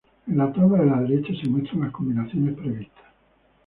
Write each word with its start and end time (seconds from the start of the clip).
En 0.25 0.35
la 0.39 0.51
tabla 0.51 0.79
de 0.79 0.85
la 0.87 0.99
derecha 0.99 1.31
se 1.39 1.47
muestran 1.47 1.81
las 1.81 1.91
combinaciones 1.91 2.57
previstas. 2.57 3.05